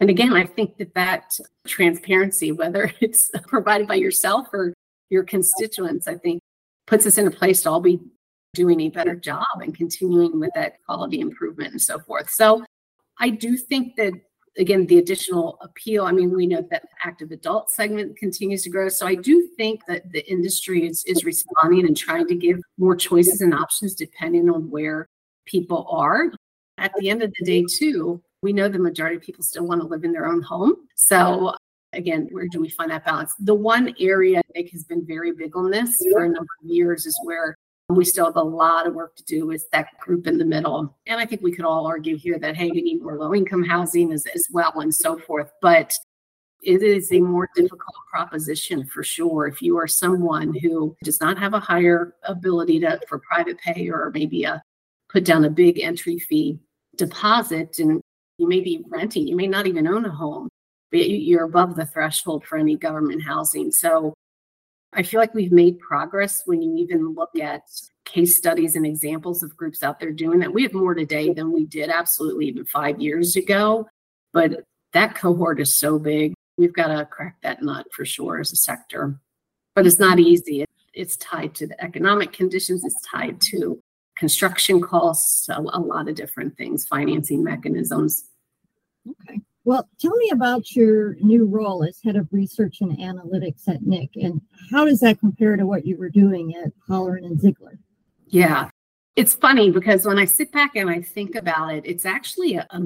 And 0.00 0.10
again, 0.10 0.32
I 0.32 0.44
think 0.44 0.78
that 0.78 0.94
that 0.94 1.38
transparency, 1.66 2.52
whether 2.52 2.92
it's 3.00 3.30
provided 3.46 3.88
by 3.88 3.96
yourself 3.96 4.48
or 4.52 4.74
your 5.10 5.24
constituents, 5.24 6.06
I 6.06 6.14
think 6.16 6.40
puts 6.86 7.06
us 7.06 7.18
in 7.18 7.26
a 7.26 7.30
place 7.30 7.62
to 7.62 7.70
all 7.70 7.80
be 7.80 8.00
doing 8.54 8.80
a 8.80 8.88
better 8.88 9.14
job 9.14 9.44
and 9.60 9.74
continuing 9.74 10.40
with 10.40 10.50
that 10.54 10.74
quality 10.86 11.20
improvement 11.20 11.72
and 11.72 11.82
so 11.82 11.98
forth. 11.98 12.30
So 12.30 12.64
I 13.18 13.30
do 13.30 13.56
think 13.56 13.96
that 13.96 14.12
again 14.58 14.86
the 14.86 14.98
additional 14.98 15.58
appeal 15.62 16.04
i 16.04 16.12
mean 16.12 16.34
we 16.34 16.46
know 16.46 16.66
that 16.70 16.82
active 17.04 17.30
adult 17.30 17.70
segment 17.70 18.16
continues 18.16 18.62
to 18.62 18.70
grow 18.70 18.88
so 18.88 19.06
i 19.06 19.14
do 19.14 19.48
think 19.56 19.80
that 19.86 20.10
the 20.12 20.28
industry 20.30 20.86
is, 20.86 21.04
is 21.04 21.24
responding 21.24 21.86
and 21.86 21.96
trying 21.96 22.26
to 22.26 22.34
give 22.34 22.58
more 22.76 22.96
choices 22.96 23.40
and 23.40 23.54
options 23.54 23.94
depending 23.94 24.50
on 24.50 24.68
where 24.70 25.08
people 25.46 25.86
are 25.88 26.32
at 26.78 26.92
the 26.98 27.08
end 27.08 27.22
of 27.22 27.32
the 27.38 27.44
day 27.44 27.64
too 27.70 28.20
we 28.42 28.52
know 28.52 28.68
the 28.68 28.78
majority 28.78 29.16
of 29.16 29.22
people 29.22 29.42
still 29.42 29.66
want 29.66 29.80
to 29.80 29.86
live 29.86 30.04
in 30.04 30.12
their 30.12 30.26
own 30.26 30.42
home. 30.42 30.74
So 30.94 31.54
again, 31.92 32.28
where 32.30 32.48
do 32.48 32.60
we 32.60 32.68
find 32.68 32.90
that 32.90 33.04
balance? 33.04 33.32
The 33.40 33.54
one 33.54 33.94
area 33.98 34.42
NIC 34.54 34.70
has 34.72 34.84
been 34.84 35.06
very 35.06 35.32
big 35.32 35.56
on 35.56 35.70
this 35.70 35.96
for 36.12 36.24
a 36.24 36.28
number 36.28 36.48
of 36.62 36.68
years 36.68 37.06
is 37.06 37.18
where 37.24 37.56
we 37.88 38.04
still 38.04 38.26
have 38.26 38.36
a 38.36 38.42
lot 38.42 38.86
of 38.86 38.94
work 38.94 39.16
to 39.16 39.24
do 39.24 39.50
is 39.50 39.66
that 39.72 39.88
group 39.98 40.26
in 40.26 40.36
the 40.36 40.44
middle. 40.44 40.94
And 41.06 41.18
I 41.18 41.24
think 41.24 41.40
we 41.40 41.52
could 41.52 41.64
all 41.64 41.86
argue 41.86 42.16
here 42.18 42.38
that, 42.38 42.54
hey, 42.54 42.70
we 42.70 42.82
need 42.82 43.02
more 43.02 43.16
low 43.16 43.34
income 43.34 43.64
housing 43.64 44.12
as, 44.12 44.26
as 44.34 44.46
well 44.52 44.80
and 44.80 44.94
so 44.94 45.18
forth. 45.18 45.50
But 45.62 45.94
it 46.62 46.82
is 46.82 47.10
a 47.12 47.20
more 47.20 47.48
difficult 47.54 47.94
proposition 48.10 48.84
for 48.86 49.02
sure. 49.02 49.46
If 49.46 49.62
you 49.62 49.78
are 49.78 49.86
someone 49.86 50.54
who 50.54 50.96
does 51.02 51.20
not 51.20 51.38
have 51.38 51.54
a 51.54 51.60
higher 51.60 52.14
ability 52.24 52.80
to 52.80 53.00
for 53.08 53.20
private 53.20 53.58
pay 53.58 53.88
or 53.88 54.10
maybe 54.12 54.44
a 54.44 54.62
put 55.08 55.24
down 55.24 55.46
a 55.46 55.50
big 55.50 55.80
entry 55.80 56.18
fee 56.18 56.58
deposit 56.96 57.78
and 57.78 58.02
you 58.38 58.48
may 58.48 58.60
be 58.60 58.84
renting, 58.88 59.26
you 59.26 59.36
may 59.36 59.46
not 59.46 59.66
even 59.66 59.86
own 59.86 60.04
a 60.04 60.10
home, 60.10 60.48
but 60.90 61.08
you're 61.08 61.44
above 61.44 61.76
the 61.76 61.84
threshold 61.84 62.44
for 62.44 62.56
any 62.56 62.76
government 62.76 63.22
housing. 63.22 63.70
So 63.70 64.14
I 64.92 65.02
feel 65.02 65.20
like 65.20 65.34
we've 65.34 65.52
made 65.52 65.78
progress 65.80 66.42
when 66.46 66.62
you 66.62 66.76
even 66.76 67.14
look 67.14 67.36
at 67.38 67.62
case 68.04 68.36
studies 68.36 68.74
and 68.74 68.86
examples 68.86 69.42
of 69.42 69.56
groups 69.56 69.82
out 69.82 70.00
there 70.00 70.12
doing 70.12 70.38
that. 70.38 70.52
We 70.52 70.62
have 70.62 70.72
more 70.72 70.94
today 70.94 71.32
than 71.32 71.52
we 71.52 71.66
did 71.66 71.90
absolutely 71.90 72.46
even 72.46 72.64
five 72.64 73.00
years 73.00 73.36
ago. 73.36 73.86
But 74.32 74.64
that 74.92 75.14
cohort 75.14 75.60
is 75.60 75.74
so 75.74 75.98
big. 75.98 76.32
We've 76.56 76.72
got 76.72 76.88
to 76.88 77.04
crack 77.04 77.36
that 77.42 77.62
nut 77.62 77.86
for 77.92 78.04
sure 78.04 78.40
as 78.40 78.52
a 78.52 78.56
sector. 78.56 79.18
But 79.74 79.86
it's 79.86 79.98
not 79.98 80.18
easy. 80.18 80.64
It's 80.94 81.16
tied 81.18 81.54
to 81.56 81.66
the 81.66 81.80
economic 81.82 82.32
conditions, 82.32 82.84
it's 82.84 83.00
tied 83.02 83.40
to 83.52 83.78
construction 84.18 84.80
costs, 84.80 85.48
a, 85.48 85.58
a 85.58 85.80
lot 85.80 86.08
of 86.08 86.14
different 86.14 86.56
things, 86.56 86.86
financing 86.86 87.42
mechanisms. 87.42 88.24
Okay. 89.08 89.40
Well, 89.64 89.88
tell 90.00 90.16
me 90.16 90.30
about 90.30 90.74
your 90.74 91.14
new 91.16 91.44
role 91.44 91.84
as 91.84 92.00
head 92.02 92.16
of 92.16 92.28
research 92.32 92.80
and 92.80 92.96
analytics 92.98 93.68
at 93.68 93.82
NIC, 93.82 94.10
and 94.16 94.40
how 94.70 94.84
does 94.84 95.00
that 95.00 95.20
compare 95.20 95.56
to 95.56 95.66
what 95.66 95.86
you 95.86 95.96
were 95.96 96.08
doing 96.08 96.54
at 96.56 96.72
Holleran 96.88 97.24
and 97.24 97.40
Ziegler? 97.40 97.78
Yeah, 98.26 98.70
it's 99.14 99.34
funny 99.34 99.70
because 99.70 100.06
when 100.06 100.18
I 100.18 100.24
sit 100.24 100.52
back 100.52 100.74
and 100.74 100.88
I 100.88 101.02
think 101.02 101.34
about 101.34 101.74
it, 101.74 101.84
it's 101.84 102.06
actually 102.06 102.54
a, 102.54 102.66
a 102.70 102.80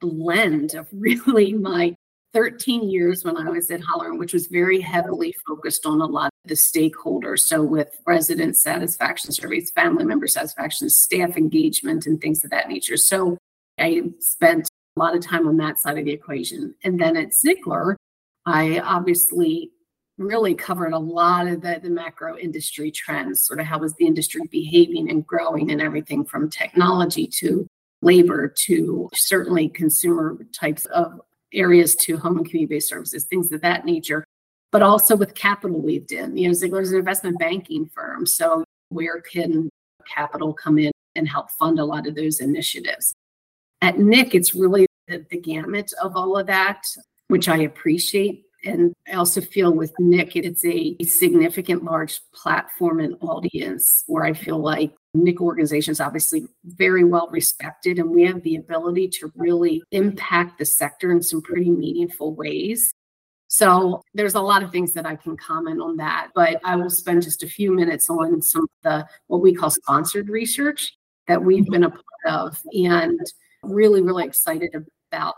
blend 0.00 0.74
of 0.74 0.86
really 0.92 1.52
my 1.52 1.96
13 2.36 2.90
years 2.90 3.24
when 3.24 3.38
I 3.38 3.48
was 3.48 3.70
at 3.70 3.80
Holleran, 3.80 4.18
which 4.18 4.34
was 4.34 4.48
very 4.48 4.78
heavily 4.78 5.34
focused 5.48 5.86
on 5.86 6.02
a 6.02 6.04
lot 6.04 6.26
of 6.26 6.50
the 6.50 6.54
stakeholders. 6.54 7.38
So, 7.40 7.62
with 7.62 7.98
resident 8.06 8.58
satisfaction 8.58 9.32
surveys, 9.32 9.70
family 9.70 10.04
member 10.04 10.26
satisfaction, 10.26 10.90
staff 10.90 11.38
engagement, 11.38 12.04
and 12.04 12.20
things 12.20 12.44
of 12.44 12.50
that 12.50 12.68
nature. 12.68 12.98
So, 12.98 13.38
I 13.78 14.02
spent 14.20 14.68
a 14.96 15.00
lot 15.00 15.16
of 15.16 15.24
time 15.24 15.48
on 15.48 15.56
that 15.56 15.78
side 15.78 15.96
of 15.96 16.04
the 16.04 16.12
equation. 16.12 16.74
And 16.84 17.00
then 17.00 17.16
at 17.16 17.32
Ziegler, 17.32 17.96
I 18.44 18.80
obviously 18.80 19.70
really 20.18 20.54
covered 20.54 20.92
a 20.92 20.98
lot 20.98 21.46
of 21.46 21.62
the, 21.62 21.80
the 21.82 21.88
macro 21.88 22.36
industry 22.36 22.90
trends, 22.90 23.46
sort 23.46 23.60
of 23.60 23.66
how 23.66 23.78
was 23.78 23.94
the 23.94 24.06
industry 24.06 24.42
behaving 24.50 25.08
and 25.08 25.26
growing 25.26 25.70
and 25.70 25.80
everything 25.80 26.22
from 26.22 26.50
technology 26.50 27.26
to 27.38 27.66
labor 28.02 28.46
to 28.66 29.08
certainly 29.14 29.70
consumer 29.70 30.36
types 30.52 30.84
of 30.86 31.18
areas 31.56 31.94
to 31.96 32.16
home 32.16 32.36
and 32.36 32.46
community-based 32.46 32.88
services, 32.88 33.24
things 33.24 33.50
of 33.52 33.60
that 33.62 33.84
nature, 33.84 34.24
but 34.70 34.82
also 34.82 35.16
with 35.16 35.34
capital 35.34 35.80
weaved 35.80 36.12
in. 36.12 36.36
You 36.36 36.48
know, 36.48 36.54
Ziegler's 36.54 36.92
an 36.92 36.98
investment 36.98 37.38
banking 37.38 37.86
firm. 37.86 38.26
So 38.26 38.64
where 38.90 39.20
can 39.20 39.68
capital 40.06 40.52
come 40.52 40.78
in 40.78 40.92
and 41.14 41.28
help 41.28 41.50
fund 41.50 41.78
a 41.78 41.84
lot 41.84 42.06
of 42.06 42.14
those 42.14 42.40
initiatives? 42.40 43.14
At 43.82 43.98
NIC, 43.98 44.34
it's 44.34 44.54
really 44.54 44.86
the, 45.08 45.24
the 45.30 45.40
gamut 45.40 45.92
of 46.02 46.16
all 46.16 46.36
of 46.36 46.46
that, 46.46 46.84
which 47.28 47.48
I 47.48 47.58
appreciate. 47.58 48.44
And 48.64 48.92
I 49.08 49.12
also 49.12 49.40
feel 49.40 49.72
with 49.72 49.92
NIC, 49.98 50.36
it's 50.36 50.64
a 50.64 50.96
significant 51.04 51.84
large 51.84 52.20
platform 52.34 53.00
and 53.00 53.16
audience 53.20 54.02
where 54.06 54.24
I 54.24 54.32
feel 54.32 54.58
like 54.58 54.92
NIC 55.24 55.40
organization 55.40 55.92
is 55.92 56.00
obviously 56.00 56.46
very 56.64 57.04
well 57.04 57.28
respected, 57.30 57.98
and 57.98 58.10
we 58.10 58.24
have 58.24 58.42
the 58.42 58.56
ability 58.56 59.08
to 59.08 59.32
really 59.34 59.82
impact 59.90 60.58
the 60.58 60.64
sector 60.64 61.10
in 61.10 61.22
some 61.22 61.42
pretty 61.42 61.70
meaningful 61.70 62.34
ways. 62.34 62.92
So 63.48 64.02
there's 64.12 64.34
a 64.34 64.40
lot 64.40 64.62
of 64.62 64.72
things 64.72 64.92
that 64.94 65.06
I 65.06 65.16
can 65.16 65.36
comment 65.36 65.80
on 65.80 65.96
that, 65.98 66.30
but 66.34 66.60
I 66.64 66.76
will 66.76 66.90
spend 66.90 67.22
just 67.22 67.42
a 67.42 67.48
few 67.48 67.72
minutes 67.72 68.10
on 68.10 68.42
some 68.42 68.64
of 68.64 68.68
the 68.82 69.06
what 69.28 69.40
we 69.40 69.54
call 69.54 69.70
sponsored 69.70 70.28
research 70.28 70.96
that 71.28 71.42
we've 71.42 71.66
been 71.66 71.84
a 71.84 71.90
part 71.90 72.04
of, 72.26 72.60
and 72.72 73.20
really, 73.62 74.02
really 74.02 74.24
excited 74.24 74.70
about 75.10 75.34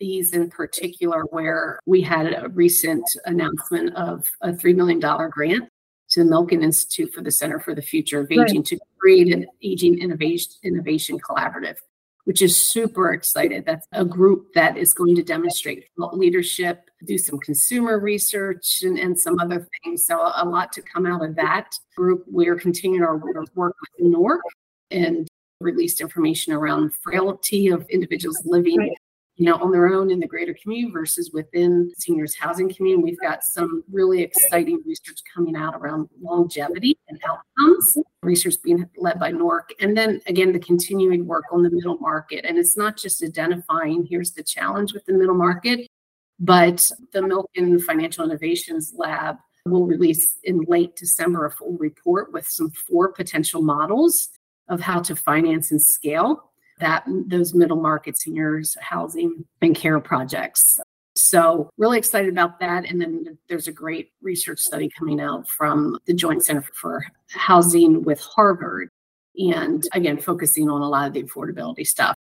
these 0.00 0.32
in 0.32 0.50
particular, 0.50 1.22
where 1.30 1.78
we 1.86 2.00
had 2.00 2.26
a 2.26 2.48
recent 2.48 3.04
announcement 3.26 3.94
of 3.94 4.28
a 4.40 4.50
$3 4.50 4.74
million 4.74 5.00
grant 5.30 5.68
to 6.14 6.24
the 6.24 6.30
Milken 6.30 6.62
Institute 6.62 7.12
for 7.12 7.22
the 7.22 7.30
Center 7.30 7.58
for 7.58 7.74
the 7.74 7.82
Future 7.82 8.20
of 8.20 8.30
Aging 8.30 8.58
right. 8.58 8.64
to 8.66 8.78
create 8.98 9.34
an 9.34 9.46
aging 9.62 9.98
innovation 9.98 10.52
innovation 10.62 11.18
collaborative, 11.18 11.76
which 12.24 12.40
is 12.40 12.68
super 12.68 13.12
excited. 13.12 13.64
That's 13.66 13.86
a 13.92 14.04
group 14.04 14.52
that 14.54 14.76
is 14.76 14.94
going 14.94 15.16
to 15.16 15.22
demonstrate 15.22 15.88
leadership, 15.96 16.88
do 17.04 17.18
some 17.18 17.38
consumer 17.40 17.98
research, 17.98 18.82
and, 18.82 18.98
and 18.98 19.18
some 19.18 19.38
other 19.40 19.66
things. 19.82 20.06
So 20.06 20.20
a 20.36 20.44
lot 20.44 20.72
to 20.74 20.82
come 20.82 21.04
out 21.04 21.24
of 21.24 21.34
that 21.36 21.74
group. 21.96 22.24
We're 22.28 22.56
continuing 22.56 23.02
our 23.02 23.16
work 23.16 23.74
with 23.80 24.12
NORC 24.12 24.38
and 24.92 25.26
released 25.60 26.00
information 26.00 26.52
around 26.52 26.92
frailty 26.94 27.68
of 27.68 27.88
individuals 27.88 28.40
living 28.44 28.78
right. 28.78 28.92
You 29.36 29.46
know, 29.46 29.56
on 29.56 29.72
their 29.72 29.88
own 29.88 30.10
in 30.10 30.20
the 30.20 30.26
greater 30.26 30.54
community 30.54 30.92
versus 30.92 31.32
within 31.32 31.92
seniors 31.98 32.36
housing 32.36 32.72
community. 32.72 33.02
We've 33.02 33.20
got 33.20 33.42
some 33.42 33.82
really 33.90 34.22
exciting 34.22 34.80
research 34.86 35.20
coming 35.34 35.56
out 35.56 35.74
around 35.74 36.08
longevity 36.20 36.96
and 37.08 37.20
outcomes, 37.28 37.98
research 38.22 38.54
being 38.62 38.88
led 38.96 39.18
by 39.18 39.32
NORC. 39.32 39.70
And 39.80 39.96
then 39.96 40.20
again, 40.26 40.52
the 40.52 40.60
continuing 40.60 41.26
work 41.26 41.44
on 41.50 41.62
the 41.62 41.70
middle 41.70 41.98
market. 41.98 42.44
And 42.44 42.58
it's 42.58 42.76
not 42.76 42.96
just 42.96 43.24
identifying 43.24 44.06
here's 44.08 44.32
the 44.32 44.42
challenge 44.42 44.92
with 44.92 45.04
the 45.06 45.14
middle 45.14 45.34
market, 45.34 45.88
but 46.38 46.88
the 47.12 47.20
Milken 47.20 47.82
Financial 47.82 48.24
Innovations 48.24 48.92
Lab 48.96 49.36
will 49.66 49.86
release 49.86 50.38
in 50.44 50.60
late 50.68 50.94
December 50.94 51.46
a 51.46 51.50
full 51.50 51.76
report 51.78 52.32
with 52.32 52.46
some 52.46 52.70
four 52.70 53.12
potential 53.12 53.62
models 53.62 54.28
of 54.68 54.80
how 54.80 55.00
to 55.00 55.16
finance 55.16 55.72
and 55.72 55.82
scale 55.82 56.52
that 56.80 57.04
those 57.06 57.54
middle 57.54 57.80
market 57.80 58.18
seniors 58.18 58.76
housing 58.80 59.44
and 59.62 59.74
care 59.74 60.00
projects. 60.00 60.78
So 61.16 61.70
really 61.78 61.98
excited 61.98 62.30
about 62.30 62.58
that. 62.60 62.90
And 62.90 63.00
then 63.00 63.38
there's 63.48 63.68
a 63.68 63.72
great 63.72 64.10
research 64.20 64.58
study 64.58 64.90
coming 64.98 65.20
out 65.20 65.48
from 65.48 65.98
the 66.06 66.14
Joint 66.14 66.44
Center 66.44 66.64
for 66.74 67.04
Housing 67.30 68.02
with 68.02 68.20
Harvard. 68.20 68.88
And 69.36 69.82
again, 69.92 70.18
focusing 70.18 70.68
on 70.68 70.80
a 70.80 70.88
lot 70.88 71.06
of 71.06 71.12
the 71.12 71.22
affordability 71.22 71.86
stuff. 71.86 72.16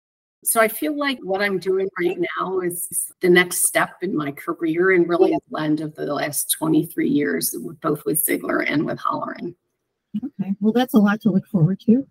So 0.44 0.60
I 0.60 0.68
feel 0.68 0.96
like 0.96 1.18
what 1.22 1.42
I'm 1.42 1.58
doing 1.58 1.88
right 1.98 2.18
now 2.38 2.60
is 2.60 3.12
the 3.20 3.28
next 3.28 3.66
step 3.66 3.96
in 4.02 4.16
my 4.16 4.30
career 4.32 4.92
and 4.92 5.08
really 5.08 5.34
a 5.34 5.38
blend 5.50 5.80
of 5.80 5.94
the 5.94 6.14
last 6.14 6.54
23 6.56 7.08
years, 7.08 7.56
both 7.82 8.04
with 8.04 8.24
Ziegler 8.24 8.60
and 8.60 8.86
with 8.86 8.98
Holleran. 8.98 9.54
Okay. 10.16 10.54
Well, 10.60 10.72
that's 10.72 10.94
a 10.94 10.98
lot 10.98 11.20
to 11.22 11.30
look 11.30 11.46
forward 11.46 11.80
to. 11.80 12.06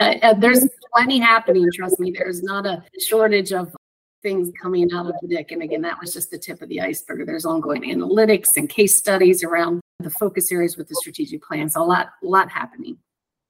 yeah, 0.00 0.32
there's 0.34 0.66
plenty 0.94 1.18
happening. 1.18 1.68
Trust 1.74 2.00
me, 2.00 2.10
there's 2.10 2.42
not 2.42 2.66
a 2.66 2.82
shortage 3.06 3.52
of 3.52 3.74
things 4.22 4.50
coming 4.60 4.90
out 4.92 5.06
of 5.06 5.14
the 5.22 5.28
NIC. 5.28 5.52
And 5.52 5.62
again, 5.62 5.82
that 5.82 6.00
was 6.00 6.12
just 6.12 6.30
the 6.30 6.38
tip 6.38 6.62
of 6.62 6.68
the 6.68 6.80
iceberg. 6.80 7.26
There's 7.26 7.44
ongoing 7.44 7.82
analytics 7.82 8.56
and 8.56 8.68
case 8.68 8.96
studies 8.96 9.44
around 9.44 9.80
the 10.00 10.10
focus 10.10 10.50
areas 10.50 10.76
with 10.76 10.88
the 10.88 10.96
strategic 10.96 11.42
plans. 11.42 11.76
A 11.76 11.80
lot, 11.80 12.08
a 12.22 12.26
lot 12.26 12.50
happening. 12.50 12.96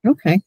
Okay. 0.07 0.43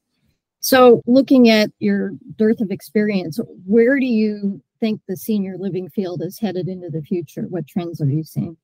So, 0.62 1.02
looking 1.08 1.50
at 1.50 1.72
your 1.80 2.12
dearth 2.36 2.60
of 2.60 2.70
experience, 2.70 3.40
where 3.66 4.00
do 4.00 4.06
you 4.06 4.62
think 4.80 5.02
the 5.08 5.16
senior 5.16 5.58
living 5.58 5.90
field 5.90 6.22
is 6.22 6.38
headed 6.38 6.68
into 6.68 6.90
the 6.90 7.02
future? 7.02 7.44
What 7.44 7.66
trends 7.66 8.02
are 8.02 8.10
you 8.10 8.24
seeing? 8.24 8.58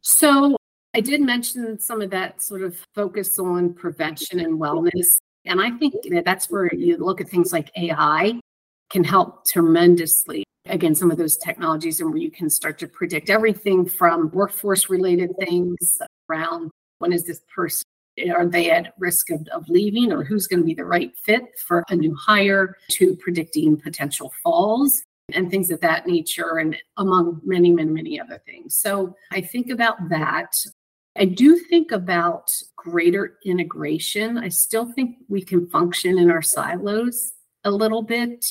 So, 0.00 0.56
I 0.96 1.00
did 1.00 1.20
mention 1.20 1.78
some 1.78 2.00
of 2.00 2.08
that 2.12 2.40
sort 2.40 2.62
of 2.62 2.74
focus 2.94 3.38
on 3.38 3.74
prevention 3.74 4.40
and 4.40 4.58
wellness. 4.58 5.18
And 5.44 5.60
I 5.60 5.70
think 5.72 5.92
that 6.08 6.24
that's 6.24 6.48
where 6.48 6.74
you 6.74 6.96
look 6.96 7.20
at 7.20 7.28
things 7.28 7.52
like 7.52 7.70
AI 7.76 8.40
can 8.88 9.04
help 9.04 9.46
tremendously. 9.46 10.42
Again, 10.64 10.94
some 10.94 11.10
of 11.10 11.18
those 11.18 11.36
technologies 11.36 12.00
and 12.00 12.08
where 12.08 12.18
you 12.18 12.30
can 12.30 12.48
start 12.48 12.78
to 12.78 12.88
predict 12.88 13.28
everything 13.28 13.86
from 13.86 14.30
workforce 14.30 14.88
related 14.88 15.36
things 15.38 15.98
around 16.30 16.70
when 17.00 17.12
is 17.12 17.24
this 17.24 17.42
person 17.54 17.84
are 18.34 18.46
they 18.46 18.70
at 18.70 18.94
risk 18.98 19.28
of, 19.28 19.46
of 19.48 19.68
leaving 19.68 20.10
or 20.10 20.24
who's 20.24 20.46
going 20.46 20.60
to 20.60 20.64
be 20.64 20.72
the 20.72 20.82
right 20.82 21.12
fit 21.18 21.42
for 21.66 21.84
a 21.90 21.94
new 21.94 22.14
hire 22.14 22.74
to 22.88 23.14
predicting 23.16 23.76
potential 23.76 24.32
falls 24.42 25.02
and 25.34 25.50
things 25.50 25.70
of 25.70 25.78
that 25.82 26.06
nature 26.06 26.56
and 26.56 26.74
among 26.96 27.40
many 27.44 27.70
many 27.70 27.90
many 27.90 28.18
other 28.18 28.40
things 28.46 28.74
so 28.74 29.14
i 29.32 29.40
think 29.40 29.70
about 29.70 30.08
that 30.08 30.56
I 31.18 31.24
do 31.24 31.58
think 31.58 31.92
about 31.92 32.52
greater 32.76 33.38
integration. 33.44 34.38
I 34.38 34.48
still 34.48 34.92
think 34.92 35.16
we 35.28 35.42
can 35.42 35.68
function 35.68 36.18
in 36.18 36.30
our 36.30 36.42
silos 36.42 37.32
a 37.64 37.70
little 37.70 38.02
bit, 38.02 38.46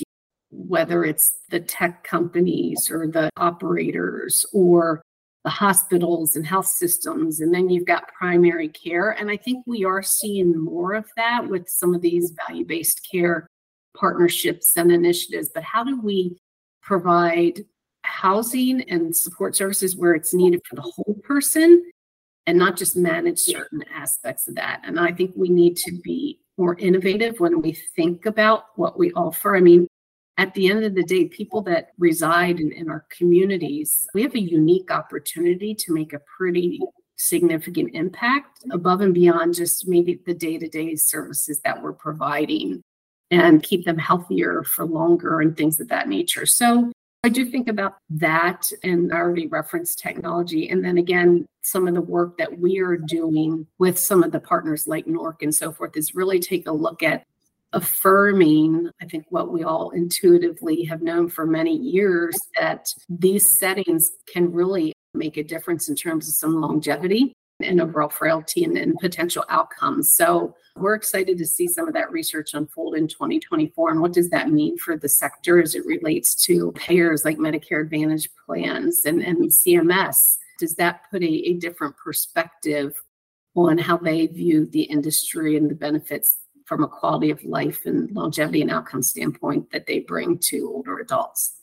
whether 0.51 1.03
it's 1.05 1.33
the 1.49 1.59
tech 1.59 2.03
companies 2.03 2.89
or 2.91 3.07
the 3.07 3.29
operators 3.37 4.45
or 4.53 5.01
the 5.43 5.49
hospitals 5.49 6.35
and 6.35 6.45
health 6.45 6.67
systems. 6.67 7.39
And 7.39 7.53
then 7.53 7.69
you've 7.69 7.85
got 7.85 8.07
primary 8.07 8.69
care. 8.69 9.11
And 9.11 9.29
I 9.29 9.37
think 9.37 9.63
we 9.67 9.85
are 9.85 10.01
seeing 10.01 10.57
more 10.57 10.93
of 10.93 11.05
that 11.17 11.47
with 11.47 11.69
some 11.69 11.93
of 11.93 12.01
these 12.01 12.33
value 12.47 12.65
based 12.65 13.07
care 13.09 13.47
partnerships 13.95 14.75
and 14.75 14.91
initiatives. 14.91 15.49
But 15.53 15.63
how 15.63 15.83
do 15.83 16.01
we 16.01 16.37
provide 16.81 17.61
housing 18.03 18.81
and 18.89 19.15
support 19.15 19.55
services 19.55 19.95
where 19.95 20.13
it's 20.13 20.33
needed 20.33 20.61
for 20.67 20.75
the 20.75 20.81
whole 20.81 21.19
person 21.23 21.83
and 22.47 22.57
not 22.57 22.77
just 22.77 22.95
manage 22.95 23.39
certain 23.39 23.83
aspects 23.93 24.47
of 24.47 24.55
that. 24.55 24.81
And 24.83 24.99
I 24.99 25.11
think 25.11 25.33
we 25.35 25.49
need 25.49 25.77
to 25.77 25.99
be 26.03 26.39
more 26.57 26.75
innovative 26.77 27.39
when 27.39 27.61
we 27.61 27.73
think 27.95 28.25
about 28.25 28.65
what 28.75 28.97
we 28.97 29.11
offer. 29.13 29.55
I 29.55 29.61
mean, 29.61 29.87
at 30.37 30.53
the 30.53 30.69
end 30.69 30.83
of 30.83 30.95
the 30.95 31.03
day, 31.03 31.25
people 31.25 31.61
that 31.63 31.89
reside 31.97 32.59
in, 32.59 32.71
in 32.71 32.89
our 32.89 33.05
communities, 33.09 34.05
we 34.13 34.21
have 34.21 34.35
a 34.35 34.39
unique 34.39 34.91
opportunity 34.91 35.73
to 35.75 35.93
make 35.93 36.13
a 36.13 36.21
pretty 36.37 36.79
significant 37.17 37.95
impact 37.95 38.59
above 38.71 39.01
and 39.01 39.13
beyond 39.13 39.55
just 39.55 39.87
maybe 39.87 40.19
the 40.25 40.33
day 40.33 40.57
to 40.57 40.67
day 40.67 40.95
services 40.95 41.61
that 41.61 41.81
we're 41.81 41.93
providing 41.93 42.81
and 43.31 43.63
keep 43.63 43.85
them 43.85 43.97
healthier 43.97 44.63
for 44.63 44.85
longer 44.85 45.39
and 45.39 45.55
things 45.57 45.79
of 45.79 45.87
that 45.87 46.09
nature. 46.09 46.45
So 46.45 46.91
I 47.25 47.29
do 47.29 47.43
think 47.43 47.67
about 47.67 47.97
that 48.11 48.71
and 48.83 49.11
I 49.11 49.17
already 49.17 49.47
referenced 49.47 49.97
technology. 49.97 50.69
And 50.69 50.85
then 50.85 50.99
again, 50.99 51.47
some 51.63 51.87
of 51.87 51.95
the 51.95 52.01
work 52.01 52.37
that 52.37 52.59
we 52.59 52.77
are 52.77 52.97
doing 52.97 53.65
with 53.79 53.97
some 53.97 54.21
of 54.21 54.31
the 54.31 54.39
partners 54.39 54.85
like 54.85 55.07
NORC 55.07 55.41
and 55.41 55.55
so 55.55 55.71
forth 55.71 55.97
is 55.97 56.13
really 56.13 56.39
take 56.39 56.67
a 56.67 56.71
look 56.71 57.01
at 57.01 57.23
affirming, 57.73 58.91
I 59.01 59.05
think, 59.05 59.25
what 59.29 59.51
we 59.51 59.63
all 59.63 59.89
intuitively 59.89 60.83
have 60.83 61.01
known 61.01 61.27
for 61.27 61.47
many 61.47 61.75
years 61.75 62.37
that 62.59 62.89
these 63.09 63.57
settings 63.57 64.11
can 64.31 64.51
really 64.51 64.93
make 65.15 65.37
a 65.37 65.43
difference 65.43 65.89
in 65.89 65.95
terms 65.95 66.27
of 66.27 66.35
some 66.35 66.61
longevity 66.61 67.33
and 67.61 67.81
overall 67.81 68.09
frailty 68.09 68.63
and, 68.63 68.77
and 68.77 68.97
potential 68.99 69.45
outcomes. 69.49 70.11
So 70.11 70.55
we're 70.75 70.95
excited 70.95 71.37
to 71.37 71.45
see 71.45 71.67
some 71.67 71.87
of 71.87 71.93
that 71.93 72.11
research 72.11 72.53
unfold 72.53 72.95
in 72.95 73.07
2024. 73.07 73.91
And 73.91 74.01
what 74.01 74.13
does 74.13 74.29
that 74.29 74.49
mean 74.49 74.77
for 74.77 74.97
the 74.97 75.07
sector 75.07 75.61
as 75.61 75.73
it 75.73 75.85
relates 75.85 76.35
to 76.45 76.73
payers 76.73 77.23
like 77.23 77.37
Medicare 77.37 77.81
Advantage 77.81 78.29
plans 78.45 79.05
and, 79.05 79.21
and 79.21 79.49
CMS? 79.49 80.37
Does 80.59 80.75
that 80.75 81.09
put 81.09 81.23
a, 81.23 81.49
a 81.49 81.53
different 81.53 81.95
perspective 81.97 83.01
on 83.55 83.77
how 83.77 83.97
they 83.97 84.27
view 84.27 84.65
the 84.65 84.83
industry 84.83 85.55
and 85.55 85.69
the 85.69 85.75
benefits 85.75 86.37
from 86.65 86.83
a 86.83 86.87
quality 86.87 87.29
of 87.29 87.43
life 87.45 87.85
and 87.85 88.11
longevity 88.11 88.61
and 88.61 88.71
outcome 88.71 89.01
standpoint 89.01 89.71
that 89.71 89.85
they 89.85 89.99
bring 89.99 90.37
to 90.39 90.71
older 90.73 90.99
adults? 90.99 91.55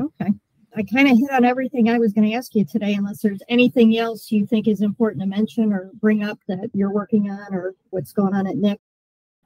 Okay. 0.00 0.32
I 0.76 0.82
kind 0.82 1.08
of 1.08 1.16
hit 1.16 1.30
on 1.30 1.46
everything 1.46 1.88
I 1.88 1.98
was 1.98 2.12
going 2.12 2.28
to 2.30 2.36
ask 2.36 2.54
you 2.54 2.64
today, 2.64 2.94
unless 2.94 3.22
there's 3.22 3.40
anything 3.48 3.96
else 3.96 4.30
you 4.30 4.46
think 4.46 4.68
is 4.68 4.82
important 4.82 5.22
to 5.22 5.26
mention 5.26 5.72
or 5.72 5.90
bring 5.94 6.22
up 6.22 6.38
that 6.48 6.68
you're 6.74 6.92
working 6.92 7.30
on 7.30 7.54
or 7.54 7.74
what's 7.90 8.12
going 8.12 8.34
on 8.34 8.46
at 8.46 8.56
NIC. 8.56 8.78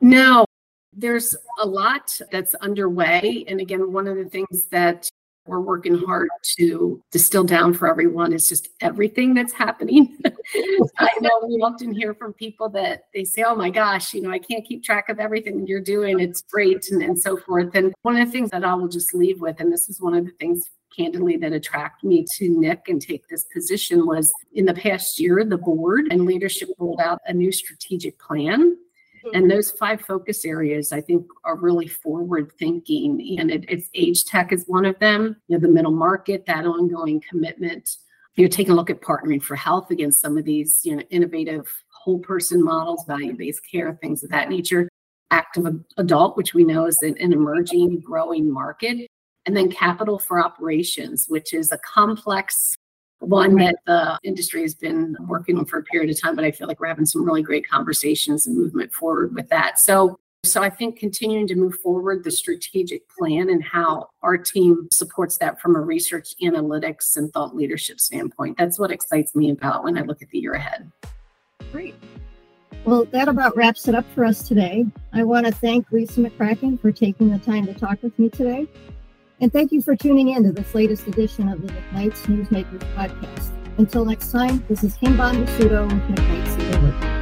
No, 0.00 0.44
there's 0.92 1.36
a 1.60 1.66
lot 1.66 2.18
that's 2.32 2.56
underway. 2.56 3.44
And 3.46 3.60
again, 3.60 3.92
one 3.92 4.08
of 4.08 4.16
the 4.16 4.24
things 4.24 4.64
that 4.72 5.08
we're 5.46 5.60
working 5.60 5.96
hard 5.96 6.28
to 6.56 7.00
distill 7.12 7.44
down 7.44 7.74
for 7.74 7.88
everyone 7.88 8.32
is 8.32 8.48
just 8.48 8.68
everything 8.80 9.32
that's 9.32 9.52
happening. 9.52 10.18
I 10.98 11.10
know 11.20 11.30
we 11.46 11.60
often 11.62 11.94
hear 11.94 12.12
from 12.12 12.32
people 12.32 12.68
that 12.70 13.04
they 13.14 13.24
say, 13.24 13.44
Oh 13.44 13.54
my 13.54 13.70
gosh, 13.70 14.14
you 14.14 14.22
know, 14.22 14.30
I 14.30 14.38
can't 14.38 14.64
keep 14.64 14.82
track 14.82 15.08
of 15.08 15.20
everything 15.20 15.66
you're 15.66 15.80
doing. 15.80 16.18
It's 16.18 16.42
great 16.42 16.90
and, 16.90 17.02
and 17.02 17.18
so 17.18 17.36
forth. 17.36 17.74
And 17.74 17.94
one 18.02 18.16
of 18.16 18.26
the 18.26 18.32
things 18.32 18.50
that 18.50 18.64
I 18.64 18.74
will 18.74 18.88
just 18.88 19.14
leave 19.14 19.40
with, 19.40 19.60
and 19.60 19.72
this 19.72 19.88
is 19.88 20.00
one 20.00 20.14
of 20.14 20.24
the 20.24 20.32
things 20.32 20.68
candidly 20.96 21.36
that 21.36 21.52
attracted 21.52 22.06
me 22.06 22.24
to 22.36 22.58
NIC 22.58 22.88
and 22.88 23.00
take 23.00 23.28
this 23.28 23.44
position 23.44 24.06
was 24.06 24.32
in 24.52 24.64
the 24.64 24.74
past 24.74 25.18
year, 25.18 25.44
the 25.44 25.58
board 25.58 26.06
and 26.10 26.24
leadership 26.24 26.68
rolled 26.78 27.00
out 27.00 27.20
a 27.26 27.32
new 27.32 27.52
strategic 27.52 28.18
plan. 28.18 28.76
Mm-hmm. 29.24 29.34
And 29.34 29.50
those 29.50 29.70
five 29.70 30.00
focus 30.00 30.44
areas, 30.44 30.92
I 30.92 31.00
think, 31.00 31.26
are 31.44 31.56
really 31.56 31.88
forward 31.88 32.52
thinking. 32.58 33.36
And 33.38 33.50
it, 33.50 33.64
it's 33.68 33.88
age 33.94 34.24
tech 34.24 34.52
is 34.52 34.64
one 34.66 34.86
of 34.86 34.98
them. 34.98 35.36
You 35.48 35.56
know, 35.56 35.60
the 35.60 35.72
middle 35.72 35.92
market, 35.92 36.46
that 36.46 36.66
ongoing 36.66 37.22
commitment. 37.28 37.88
You're 38.36 38.48
taking 38.48 38.72
a 38.72 38.76
look 38.76 38.90
at 38.90 39.02
partnering 39.02 39.42
for 39.42 39.56
health 39.56 39.90
against 39.90 40.20
some 40.20 40.38
of 40.38 40.44
these, 40.44 40.80
you 40.84 40.96
know, 40.96 41.02
innovative 41.10 41.70
whole 41.88 42.20
person 42.20 42.64
models, 42.64 43.04
value 43.06 43.36
based 43.36 43.60
care, 43.70 43.98
things 44.00 44.24
of 44.24 44.30
that 44.30 44.48
nature. 44.48 44.88
Active 45.32 45.66
adult, 45.98 46.36
which 46.36 46.54
we 46.54 46.64
know 46.64 46.86
is 46.86 47.00
an 47.02 47.16
emerging, 47.18 48.00
growing 48.00 48.50
market 48.50 49.08
and 49.46 49.56
then 49.56 49.70
capital 49.70 50.18
for 50.18 50.42
operations, 50.42 51.26
which 51.28 51.52
is 51.52 51.72
a 51.72 51.78
complex 51.78 52.76
one 53.20 53.56
that 53.56 53.76
the 53.86 54.18
industry 54.22 54.62
has 54.62 54.74
been 54.74 55.14
working 55.26 55.58
on 55.58 55.66
for 55.66 55.78
a 55.78 55.82
period 55.84 56.10
of 56.10 56.20
time. 56.20 56.34
But 56.34 56.44
I 56.44 56.50
feel 56.50 56.66
like 56.66 56.80
we're 56.80 56.88
having 56.88 57.06
some 57.06 57.24
really 57.24 57.42
great 57.42 57.68
conversations 57.68 58.46
and 58.46 58.56
movement 58.56 58.92
forward 58.92 59.34
with 59.34 59.48
that. 59.50 59.78
So 59.78 60.18
so 60.42 60.62
I 60.62 60.70
think 60.70 60.98
continuing 60.98 61.46
to 61.48 61.54
move 61.54 61.78
forward 61.80 62.24
the 62.24 62.30
strategic 62.30 63.06
plan 63.10 63.50
and 63.50 63.62
how 63.62 64.08
our 64.22 64.38
team 64.38 64.88
supports 64.90 65.36
that 65.36 65.60
from 65.60 65.76
a 65.76 65.80
research 65.80 66.34
analytics 66.42 67.18
and 67.18 67.30
thought 67.30 67.54
leadership 67.54 68.00
standpoint. 68.00 68.56
That's 68.56 68.78
what 68.78 68.90
excites 68.90 69.34
me 69.34 69.50
about 69.50 69.84
when 69.84 69.98
I 69.98 70.00
look 70.00 70.22
at 70.22 70.30
the 70.30 70.38
year 70.38 70.54
ahead. 70.54 70.90
Great. 71.72 71.94
Well, 72.86 73.04
that 73.06 73.28
about 73.28 73.54
wraps 73.54 73.86
it 73.86 73.94
up 73.94 74.06
for 74.14 74.24
us 74.24 74.48
today. 74.48 74.86
I 75.12 75.24
want 75.24 75.44
to 75.44 75.52
thank 75.52 75.92
Lisa 75.92 76.20
McCracken 76.20 76.80
for 76.80 76.90
taking 76.90 77.28
the 77.28 77.38
time 77.38 77.66
to 77.66 77.74
talk 77.74 78.02
with 78.02 78.18
me 78.18 78.30
today. 78.30 78.66
And 79.40 79.52
thank 79.52 79.72
you 79.72 79.80
for 79.80 79.96
tuning 79.96 80.28
in 80.28 80.44
to 80.44 80.52
this 80.52 80.74
latest 80.74 81.06
edition 81.06 81.48
of 81.48 81.62
the 81.62 81.72
McKnight's 81.72 82.26
Newsmakers 82.26 82.82
podcast. 82.94 83.50
Until 83.78 84.04
next 84.04 84.30
time, 84.30 84.62
this 84.68 84.84
is 84.84 84.94
Kim 84.96 85.16
Bonvissuto 85.16 85.86
with 85.86 86.18
McKnight's 86.18 86.50
Senior 86.50 86.78
Living. 86.80 87.16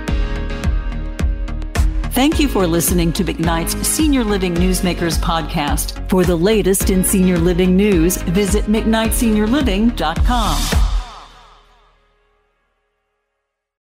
Thank 2.12 2.40
you 2.40 2.48
for 2.48 2.66
listening 2.66 3.12
to 3.12 3.22
McKnight's 3.22 3.76
Senior 3.86 4.24
Living 4.24 4.54
Newsmakers 4.54 5.16
podcast. 5.18 6.10
For 6.10 6.24
the 6.24 6.34
latest 6.34 6.90
in 6.90 7.04
senior 7.04 7.38
living 7.38 7.76
news, 7.76 8.16
visit 8.16 8.64
McKnightSeniorLiving.com. 8.64 10.87